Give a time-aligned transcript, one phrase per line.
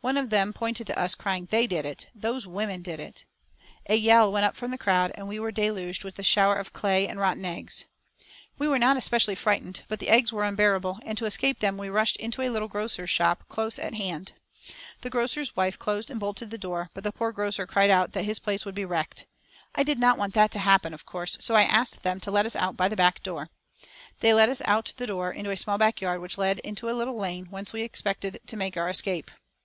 [0.00, 2.06] One of them pointed to us, crying: "They did it!
[2.12, 3.24] Those women did it!"
[3.88, 6.72] A yell went up from the crowd, and we were deluged with a shower of
[6.72, 7.84] clay and rotten eggs.
[8.58, 11.88] We were not especially frightened, but the eggs were unbearable, and to escape them we
[11.88, 14.32] rushed into a little grocer's shop close at hand.
[15.02, 18.24] The grocer's wife closed and bolted the door, but the poor grocer cried out that
[18.24, 19.26] his place would be wrecked.
[19.76, 22.44] I did not want that to happen, of course, so I asked them to let
[22.44, 23.50] us out by the back door.
[24.18, 26.90] They led us out the door, into a small back yard which led into a
[26.90, 29.30] little lane, whence we expected to make our escape.